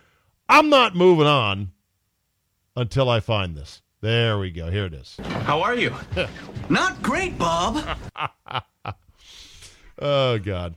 [0.47, 1.71] I'm not moving on
[2.75, 3.81] until I find this.
[4.01, 4.69] There we go.
[4.69, 5.17] Here it is.
[5.43, 5.95] How are you?
[6.69, 7.97] Not great, Bob.
[9.99, 10.75] oh God.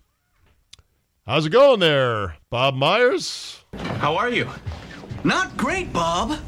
[1.27, 3.65] How's it going there, Bob Myers?
[3.79, 4.49] How are you?
[5.25, 6.39] Not great, Bob.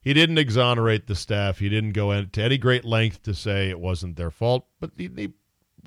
[0.00, 1.58] He didn't exonerate the staff.
[1.58, 5.10] He didn't go into any great length to say it wasn't their fault, but he,
[5.16, 5.32] he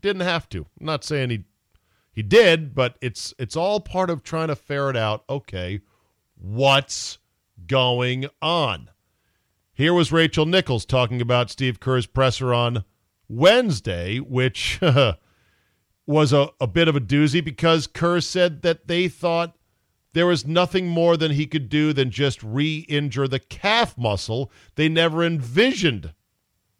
[0.01, 0.65] didn't have to.
[0.79, 1.45] I'm not saying he
[2.13, 5.23] he did, but it's it's all part of trying to ferret out.
[5.29, 5.79] Okay,
[6.35, 7.19] what's
[7.67, 8.89] going on?
[9.73, 12.83] Here was Rachel Nichols talking about Steve Kerr's presser on
[13.29, 14.79] Wednesday, which
[16.05, 19.55] was a, a bit of a doozy because Kerr said that they thought
[20.13, 24.51] there was nothing more than he could do than just re injure the calf muscle.
[24.75, 26.13] They never envisioned.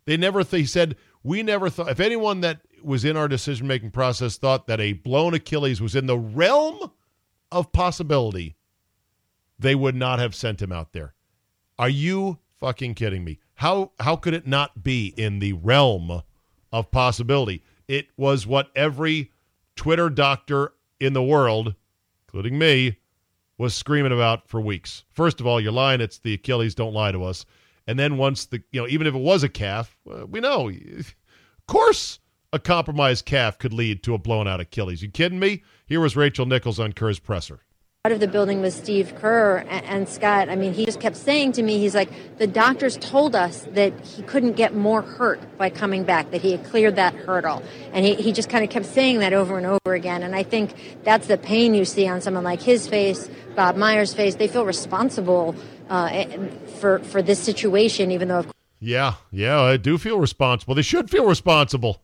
[0.05, 3.67] They never, th- he said, we never thought, if anyone that was in our decision
[3.67, 6.91] making process thought that a blown Achilles was in the realm
[7.51, 8.55] of possibility,
[9.59, 11.13] they would not have sent him out there.
[11.77, 13.39] Are you fucking kidding me?
[13.55, 16.23] How how could it not be in the realm
[16.71, 17.63] of possibility?
[17.87, 19.31] It was what every
[19.75, 21.75] Twitter doctor in the world,
[22.25, 22.97] including me,
[23.61, 25.03] was screaming about for weeks.
[25.11, 26.01] First of all, you're lying.
[26.01, 26.73] It's the Achilles.
[26.73, 27.45] Don't lie to us.
[27.87, 30.69] And then once the you know even if it was a calf, uh, we know,
[30.97, 31.15] of
[31.67, 32.19] course,
[32.51, 35.01] a compromised calf could lead to a blown out Achilles.
[35.01, 35.63] You kidding me?
[35.85, 37.61] Here was Rachel Nichols on Kerr's presser.
[38.03, 40.49] Out of the building was Steve Kerr and, Scott.
[40.49, 42.09] I mean, he just kept saying to me, he's like,
[42.39, 46.51] the doctors told us that he couldn't get more hurt by coming back, that he
[46.51, 47.61] had cleared that hurdle.
[47.93, 50.23] And he, he just kind of kept saying that over and over again.
[50.23, 54.15] And I think that's the pain you see on someone like his face, Bob Myers'
[54.15, 54.33] face.
[54.33, 55.55] They feel responsible
[55.87, 56.25] uh,
[56.79, 58.47] for, for this situation, even though.
[58.79, 60.73] Yeah, yeah, I do feel responsible.
[60.73, 62.01] They should feel responsible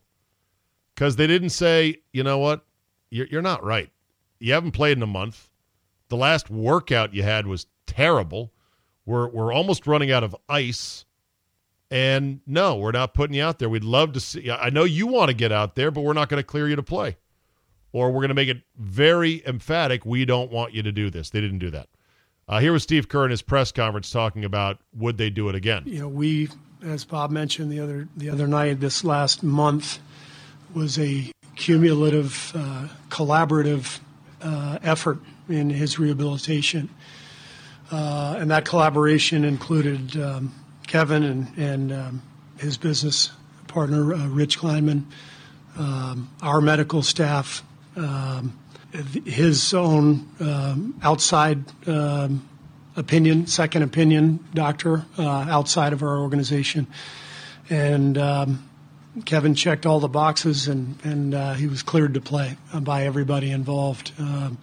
[0.94, 2.64] because they didn't say, you know what,
[3.10, 3.90] you're, you're not right.
[4.38, 5.50] You haven't played in a month
[6.10, 8.52] the last workout you had was terrible.
[9.06, 11.06] We're we're almost running out of ice.
[11.90, 13.70] And no, we're not putting you out there.
[13.70, 14.52] We'd love to see.
[14.52, 16.76] I know you want to get out there, but we're not going to clear you
[16.76, 17.16] to play.
[17.94, 20.06] Or we're going to make it very emphatic.
[20.06, 21.30] We don't want you to do this.
[21.30, 21.88] They didn't do that.
[22.50, 25.56] Uh, here was Steve Kerr in his press conference talking about would they do it
[25.56, 25.84] again.
[25.86, 26.50] You know, we,
[26.84, 30.00] as Bob mentioned the other the other night, this last month
[30.74, 34.00] was a cumulative, uh, collaborative
[34.42, 35.20] uh, effort
[35.50, 36.90] in his rehabilitation.
[37.92, 40.54] Uh, and that collaboration included um,
[40.88, 42.22] Kevin and, and um,
[42.58, 43.32] his business
[43.68, 45.04] partner, uh, Rich Kleinman,
[45.78, 47.64] um, our medical staff,
[47.96, 48.58] um,
[49.26, 52.48] his own um, outside um,
[52.96, 56.88] opinion, second opinion doctor uh, outside of our organization.
[57.70, 58.18] And
[59.26, 63.52] Kevin checked all the boxes and, and uh, he was cleared to play by everybody
[63.52, 64.12] involved.
[64.20, 64.58] Um,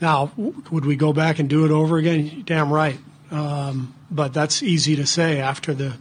[0.00, 2.42] now, would we go back and do it over again?
[2.44, 2.98] Damn right.
[3.30, 5.94] Um, but that's easy to say after the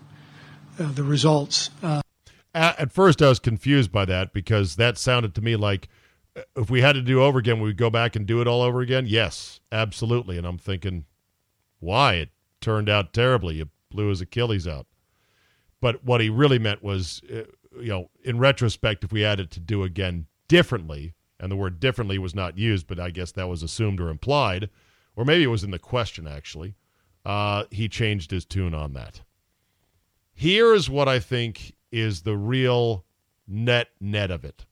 [0.79, 1.69] uh, the results.
[1.83, 2.01] Uh,
[2.53, 5.87] at first, I was confused by that because that sounded to me like
[6.35, 8.47] uh, if we had to do over again, we would go back and do it
[8.47, 9.05] all over again.
[9.07, 10.37] Yes, absolutely.
[10.37, 11.05] And I'm thinking,
[11.79, 12.15] why?
[12.15, 12.29] It
[12.59, 13.55] turned out terribly.
[13.55, 14.87] You blew his Achilles out.
[15.79, 17.43] But what he really meant was, uh,
[17.75, 21.79] you know, in retrospect, if we had it to do again differently, and the word
[21.79, 24.69] differently was not used, but I guess that was assumed or implied,
[25.15, 26.75] or maybe it was in the question actually.
[27.25, 29.21] Uh, he changed his tune on that.
[30.33, 33.05] Here's what I think is the real
[33.47, 34.65] net net of it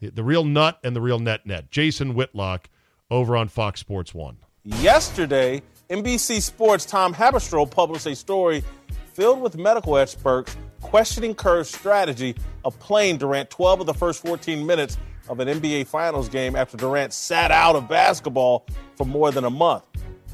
[0.00, 1.70] the real nut and the real net net.
[1.70, 2.70] Jason Whitlock
[3.10, 4.38] over on Fox Sports 1.
[4.64, 8.64] Yesterday, NBC Sports' Tom Haberstroh published a story
[9.12, 14.66] filled with medical experts questioning Kerr's strategy of playing Durant 12 of the first 14
[14.66, 14.96] minutes
[15.28, 18.66] of an NBA Finals game after Durant sat out of basketball
[18.96, 19.84] for more than a month.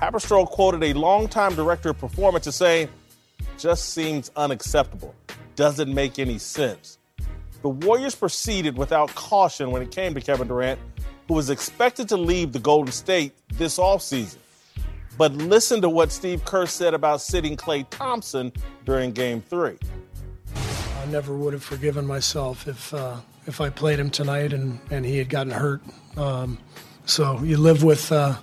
[0.01, 2.89] Haberstroh quoted a longtime director of performance as saying,
[3.59, 5.15] just seems unacceptable.
[5.55, 6.99] Doesn't make any sense.
[7.63, 10.79] The Warriors proceeded without caution when it came to Kevin Durant,
[11.27, 14.37] who was expected to leave the Golden State this offseason.
[15.19, 18.53] But listen to what Steve Kerr said about sitting Klay Thompson
[18.85, 19.79] during game three.
[21.07, 25.07] I never would have forgiven myself if uh, if I played him tonight and, and
[25.07, 25.81] he had gotten hurt.
[26.17, 26.59] Um,
[27.05, 28.35] so you live with uh,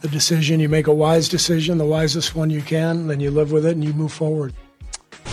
[0.00, 0.60] the decision.
[0.60, 3.72] You make a wise decision, the wisest one you can, then you live with it
[3.72, 4.54] and you move forward.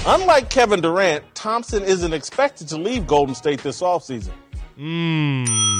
[0.05, 4.33] Unlike Kevin Durant, Thompson isn't expected to leave Golden State this offseason.
[4.75, 5.79] Hmm.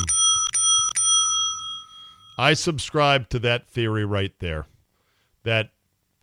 [2.38, 4.68] I subscribe to that theory right there.
[5.44, 5.72] That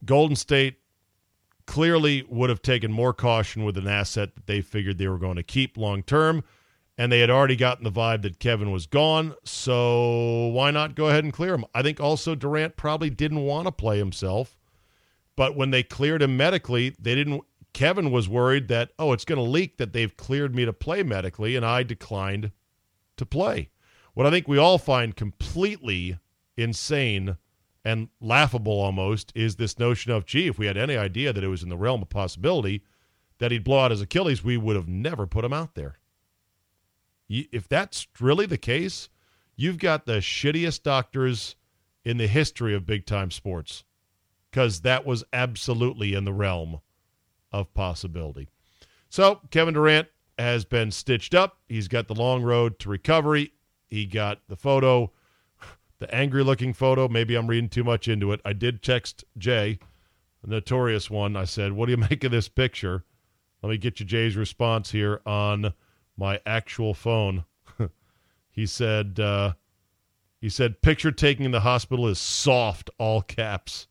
[0.06, 0.77] Golden State
[1.68, 5.36] clearly would have taken more caution with an asset that they figured they were going
[5.36, 6.42] to keep long term.
[6.96, 9.34] And they had already gotten the vibe that Kevin was gone.
[9.44, 11.64] So why not go ahead and clear him?
[11.72, 14.56] I think also Durant probably didn't want to play himself.
[15.36, 19.36] But when they cleared him medically, they didn't Kevin was worried that, oh, it's going
[19.36, 22.50] to leak that they've cleared me to play medically, and I declined
[23.18, 23.68] to play.
[24.14, 26.18] What I think we all find completely
[26.56, 27.36] insane
[27.88, 31.48] and laughable almost is this notion of, gee, if we had any idea that it
[31.48, 32.82] was in the realm of possibility
[33.38, 35.96] that he'd blow out his Achilles, we would have never put him out there.
[37.30, 39.08] If that's really the case,
[39.56, 41.56] you've got the shittiest doctors
[42.04, 43.84] in the history of big time sports
[44.50, 46.80] because that was absolutely in the realm
[47.50, 48.48] of possibility.
[49.08, 51.56] So Kevin Durant has been stitched up.
[51.70, 53.52] He's got the long road to recovery.
[53.86, 55.10] He got the photo,
[55.98, 57.08] the angry looking photo.
[57.08, 58.40] Maybe I'm reading too much into it.
[58.44, 59.78] I did text Jay,
[60.42, 61.36] the notorious one.
[61.36, 63.04] I said, What do you make of this picture?
[63.62, 65.74] Let me get you Jay's response here on
[66.16, 67.44] my actual phone.
[68.50, 69.54] he said, uh,
[70.40, 73.88] he said, picture taking in the hospital is soft, all caps.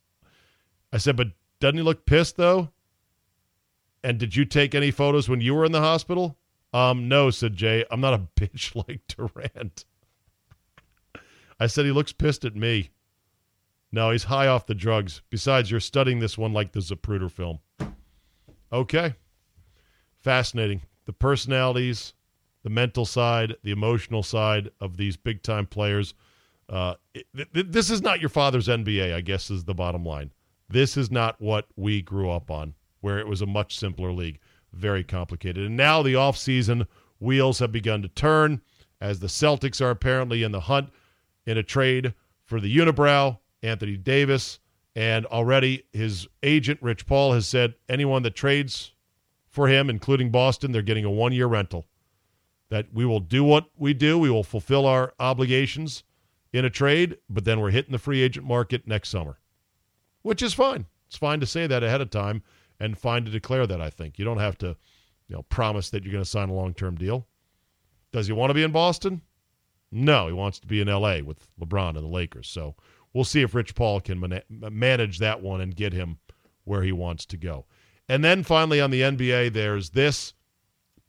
[0.93, 1.27] I said, but
[1.59, 2.69] doesn't he look pissed though?
[4.03, 6.37] And did you take any photos when you were in the hospital?
[6.73, 7.83] Um, no, said Jay.
[7.91, 9.83] I'm not a bitch like Durant.
[11.59, 12.91] I said he looks pissed at me.
[13.91, 15.21] No, he's high off the drugs.
[15.29, 17.59] Besides, you're studying this one like the Zapruder film.
[18.71, 19.15] Okay.
[20.17, 20.81] Fascinating.
[21.05, 22.13] The personalities,
[22.63, 26.13] the mental side, the emotional side of these big time players.
[26.69, 30.33] Uh, it, th- this is not your father's NBA, I guess, is the bottom line.
[30.69, 34.39] This is not what we grew up on where it was a much simpler league.
[34.73, 35.65] Very complicated.
[35.65, 36.87] And now the offseason
[37.19, 38.61] wheels have begun to turn
[38.99, 40.89] as the Celtics are apparently in the hunt
[41.47, 42.13] in a trade
[42.45, 44.59] for the unibrow, Anthony Davis.
[44.95, 48.93] And already his agent, Rich Paul, has said anyone that trades
[49.47, 51.85] for him, including Boston, they're getting a one year rental.
[52.69, 56.03] That we will do what we do, we will fulfill our obligations
[56.51, 59.39] in a trade, but then we're hitting the free agent market next summer,
[60.21, 60.85] which is fine.
[61.07, 62.43] It's fine to say that ahead of time
[62.79, 63.81] and fine to declare that.
[63.81, 64.75] I think you don't have to,
[65.27, 67.27] you know, promise that you're going to sign a long term deal.
[68.11, 69.21] Does he want to be in Boston?
[69.91, 71.21] No, he wants to be in L.A.
[71.21, 72.47] with LeBron and the Lakers.
[72.47, 72.75] So
[73.13, 76.17] we'll see if Rich Paul can man- manage that one and get him
[76.65, 77.65] where he wants to go.
[78.09, 80.33] And then finally on the NBA, there's this.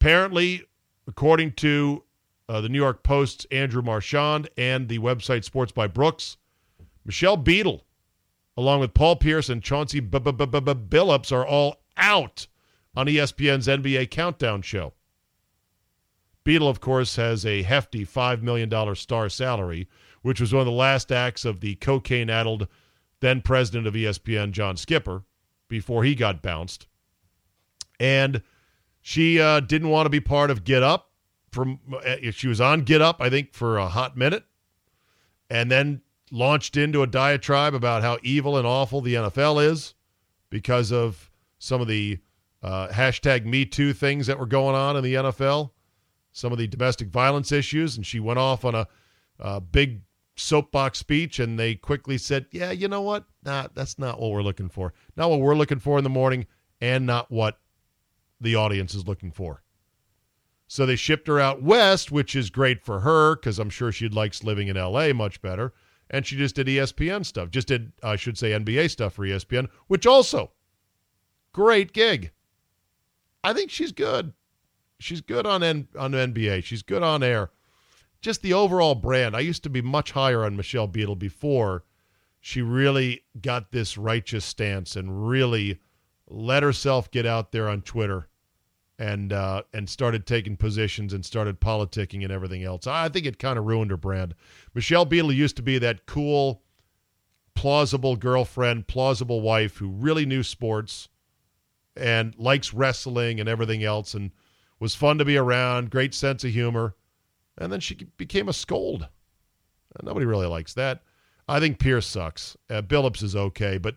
[0.01, 0.63] Apparently,
[1.07, 2.05] according to
[2.49, 6.37] uh, the New York Post's Andrew Marchand and the website Sports by Brooks,
[7.05, 7.85] Michelle Beadle
[8.59, 12.49] along with Paul Pierce and Chauncey Billups, are all out
[12.97, 14.95] on ESPN's NBA Countdown show.
[16.49, 19.87] Beadle, of course, has a hefty $5 million star salary,
[20.23, 22.69] which was one of the last acts of the cocaine addled
[23.21, 25.25] then president of ESPN, John Skipper,
[25.69, 26.87] before he got bounced.
[28.01, 28.41] And
[29.03, 31.11] she uh, didn't want to be part of Get Up.
[31.53, 34.47] From uh, she was on Get Up, I think, for a hot minute,
[35.51, 39.93] and then launched into a diatribe about how evil and awful the NFL is
[40.49, 42.21] because of some of the
[42.63, 45.73] uh, hashtag Me Too things that were going on in the NFL,
[46.39, 48.87] some of the domestic violence issues, and she went off on a,
[49.39, 50.03] a big
[50.37, 53.25] soapbox speech, and they quickly said, "Yeah, you know what?
[53.45, 54.95] Nah, that's not what we're looking for.
[55.17, 56.47] Not what we're looking for in the morning,
[56.81, 57.59] and not what
[58.41, 59.63] the audience is looking for."
[60.69, 64.09] So they shipped her out west, which is great for her because I'm sure she
[64.09, 65.73] likes living in LA much better.
[66.11, 69.69] And she just did ESPN stuff, just did, I should say, NBA stuff for ESPN,
[69.89, 70.53] which also
[71.53, 72.33] great gig.
[73.45, 74.33] I think she's good.
[74.99, 76.65] She's good on N- on NBA.
[76.65, 77.51] She's good on air.
[78.21, 79.37] Just the overall brand.
[79.37, 81.85] I used to be much higher on Michelle Beadle before
[82.41, 85.79] she really got this righteous stance and really
[86.29, 88.29] let herself get out there on Twitter
[88.99, 92.87] and uh, and started taking positions and started politicking and everything else.
[92.87, 94.35] I think it kind of ruined her brand.
[94.75, 96.63] Michelle Beadle used to be that cool,
[97.55, 101.09] plausible girlfriend, plausible wife who really knew sports
[101.97, 104.33] and likes wrestling and everything else and
[104.81, 106.95] was fun to be around, great sense of humor.
[107.57, 109.09] And then she became a scold.
[110.03, 111.03] Nobody really likes that.
[111.49, 112.57] I think Pierce sucks.
[112.71, 113.97] Uh, Billups is okay, but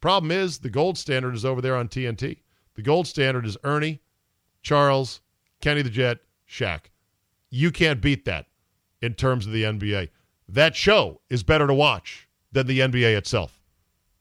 [0.00, 2.38] problem is the gold standard is over there on TNT.
[2.74, 4.00] The gold standard is Ernie,
[4.62, 5.20] Charles,
[5.60, 6.18] Kenny the Jet,
[6.48, 6.86] Shaq.
[7.50, 8.46] You can't beat that
[9.00, 10.10] in terms of the NBA.
[10.48, 13.58] That show is better to watch than the NBA itself.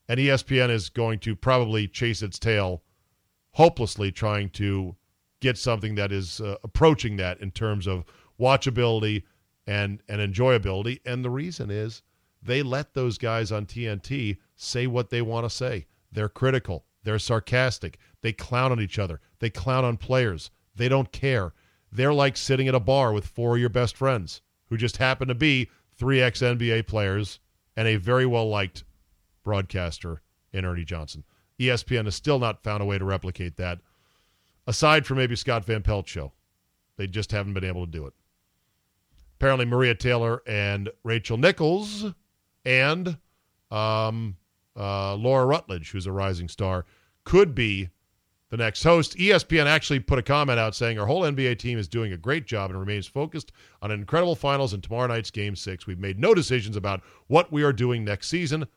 [0.07, 2.83] And ESPN is going to probably chase its tail
[3.51, 4.95] hopelessly trying to
[5.41, 8.05] get something that is uh, approaching that in terms of
[8.39, 9.23] watchability
[9.67, 10.99] and, and enjoyability.
[11.05, 12.01] And the reason is
[12.41, 15.87] they let those guys on TNT say what they want to say.
[16.11, 16.85] They're critical.
[17.03, 17.97] They're sarcastic.
[18.21, 19.19] They clown on each other.
[19.39, 20.51] They clown on players.
[20.75, 21.53] They don't care.
[21.91, 25.27] They're like sitting at a bar with four of your best friends who just happen
[25.27, 27.39] to be three ex NBA players
[27.75, 28.83] and a very well liked
[29.43, 30.21] broadcaster
[30.53, 31.23] in Ernie Johnson.
[31.59, 33.79] ESPN has still not found a way to replicate that,
[34.67, 36.31] aside from maybe Scott Van Pelt show.
[36.97, 38.13] They just haven't been able to do it.
[39.37, 42.05] Apparently, Maria Taylor and Rachel Nichols
[42.63, 43.17] and
[43.71, 44.37] um,
[44.77, 46.85] uh, Laura Rutledge, who's a rising star,
[47.23, 47.89] could be
[48.49, 49.17] the next host.
[49.17, 52.45] ESPN actually put a comment out saying our whole NBA team is doing a great
[52.45, 53.51] job and remains focused
[53.81, 55.87] on an incredible finals and tomorrow night's game six.
[55.87, 58.67] We've made no decisions about what we are doing next season.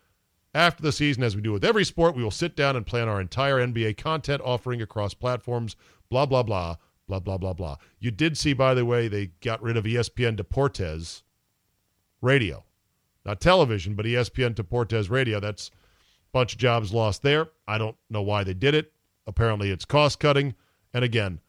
[0.55, 3.09] After the season, as we do with every sport, we will sit down and plan
[3.09, 5.75] our entire NBA content offering across platforms,
[6.09, 6.77] blah, blah, blah,
[7.09, 7.77] blah, blah, blah, blah.
[7.99, 11.23] You did see, by the way, they got rid of ESPN Deportes
[12.21, 12.65] radio.
[13.27, 15.41] Not television, but ESPN Deportes radio.
[15.41, 15.73] That's a
[16.33, 17.49] bunch of jobs lost there.
[17.67, 18.93] I don't know why they did it.
[19.27, 20.55] Apparently, it's cost cutting.
[20.93, 21.41] And again,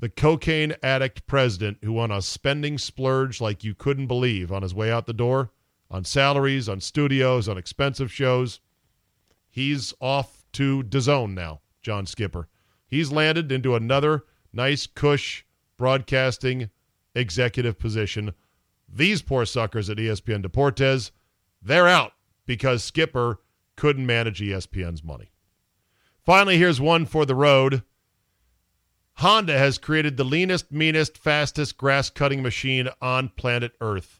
[0.00, 4.74] the cocaine addict president who won a spending splurge like you couldn't believe on his
[4.74, 5.52] way out the door
[5.90, 8.60] on salaries, on studios, on expensive shows.
[9.48, 12.48] He's off to DAZN now, John Skipper.
[12.86, 15.44] He's landed into another nice cush
[15.76, 16.70] broadcasting
[17.14, 18.34] executive position.
[18.88, 21.10] These poor suckers at ESPN Deportes,
[21.60, 22.12] they're out
[22.46, 23.40] because Skipper
[23.76, 25.30] couldn't manage ESPN's money.
[26.24, 27.82] Finally, here's one for the road.
[29.14, 34.17] Honda has created the leanest, meanest, fastest grass cutting machine on planet Earth.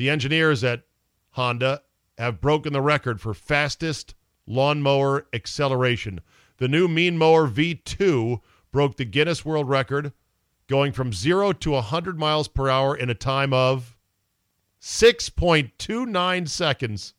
[0.00, 0.84] The engineers at
[1.32, 1.82] Honda
[2.16, 4.14] have broken the record for fastest
[4.46, 6.22] lawnmower acceleration.
[6.56, 8.40] The new Mean Mower V2
[8.72, 10.14] broke the Guinness World Record,
[10.68, 13.98] going from 0 to 100 miles per hour in a time of
[14.80, 17.12] 6.29 seconds.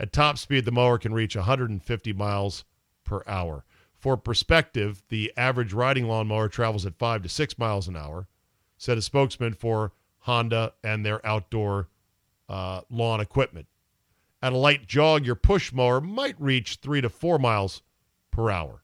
[0.00, 2.64] At top speed, the mower can reach 150 miles
[3.04, 3.66] per hour.
[3.98, 8.26] For perspective, the average riding lawnmower travels at 5 to 6 miles an hour,
[8.78, 9.92] said a spokesman for
[10.24, 11.88] Honda and their outdoor
[12.48, 13.66] uh, lawn equipment.
[14.42, 17.82] At a light jog, your push mower might reach 3 to 4 miles
[18.30, 18.82] per hour.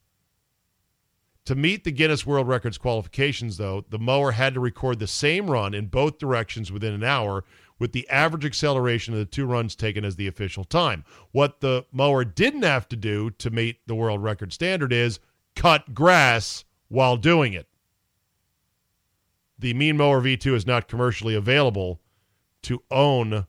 [1.46, 5.50] To meet the Guinness World Records qualifications, though, the mower had to record the same
[5.50, 7.44] run in both directions within an hour,
[7.78, 11.04] with the average acceleration of the two runs taken as the official time.
[11.32, 15.20] What the mower didn't have to do to meet the world record standard is
[15.56, 17.66] cut grass while doing it.
[19.60, 22.00] The Mean Mower V2 is not commercially available
[22.62, 23.46] to own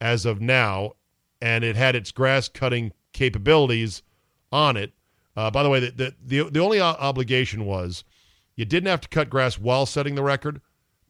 [0.00, 0.92] as of now,
[1.40, 4.02] and it had its grass cutting capabilities
[4.50, 4.92] on it.
[5.36, 8.04] Uh, by the way, the, the, the, the only obligation was
[8.56, 10.60] you didn't have to cut grass while setting the record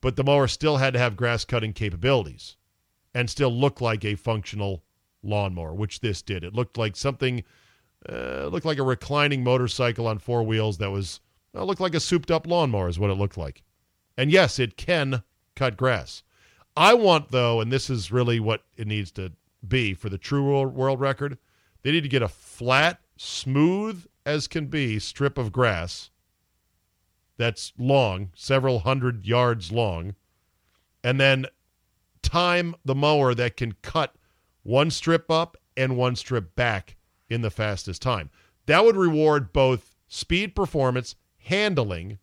[0.01, 2.57] but the mower still had to have grass cutting capabilities
[3.15, 4.83] and still look like a functional
[5.23, 6.45] lawnmower, which this did.
[6.45, 7.45] It looked like something,
[8.09, 11.21] uh, looked like a reclining motorcycle on four wheels that was,
[11.55, 13.63] uh, looked like a souped up lawnmower, is what it looked like.
[14.21, 15.23] And yes, it can
[15.57, 16.23] cut grass.
[16.77, 19.33] I want, though, and this is really what it needs to
[19.67, 21.39] be for the true world record,
[21.81, 26.11] they need to get a flat, smooth as can be strip of grass
[27.39, 30.17] that's long, several hundred yards long,
[31.03, 31.47] and then
[32.21, 34.17] time the mower that can cut
[34.65, 36.99] one strip up and one strip back
[37.31, 38.29] in the fastest time.
[38.67, 42.19] That would reward both speed performance, handling,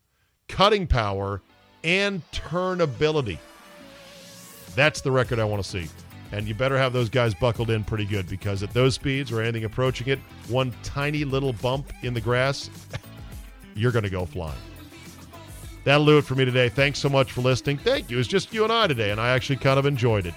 [0.48, 1.42] cutting power,
[1.88, 3.40] and turnability.
[4.76, 5.88] That's the record I want to see.
[6.34, 9.42] And you better have those guys buckled in pretty good because at those speeds or
[9.42, 10.20] anything approaching it,
[10.50, 12.70] one tiny little bump in the grass,
[13.76, 14.60] you're going to go flying.
[15.86, 16.68] That'll do it for me today.
[16.68, 17.78] Thanks so much for listening.
[17.78, 18.20] Thank you.
[18.20, 20.34] It's just you and I today, and I actually kind of enjoyed it.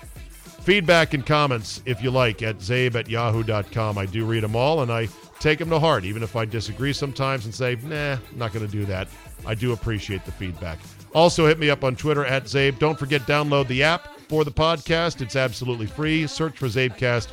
[0.62, 3.98] Feedback and comments, if you like, at czabe at yahoo.com.
[3.98, 5.08] I do read them all, and I
[5.40, 8.64] take them to heart, even if I disagree sometimes and say, nah, I'm not going
[8.64, 9.08] to do that.
[9.44, 10.78] I do appreciate the feedback.
[11.12, 12.78] Also, hit me up on Twitter at Czabe.
[12.78, 15.20] Don't forget, download the app for the podcast.
[15.20, 16.26] It's absolutely free.
[16.26, 17.28] Search for CzabeCast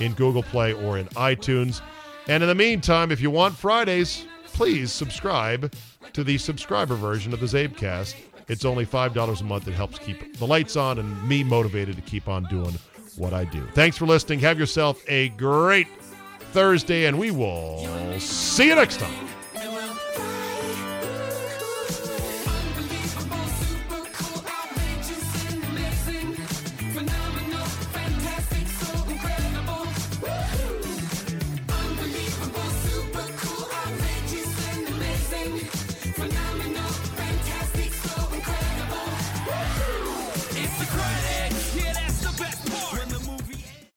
[0.00, 1.80] in Google Play or in iTunes.
[2.28, 5.72] And in the meantime, if you want Fridays, please subscribe
[6.12, 8.16] to the subscriber version of the CzabeCast.
[8.48, 9.68] It's only $5 a month.
[9.68, 12.74] It helps keep the lights on and me motivated to keep on doing
[13.16, 13.64] what I do.
[13.74, 14.40] Thanks for listening.
[14.40, 15.86] Have yourself a great
[16.52, 19.39] Thursday, and we will see you next time.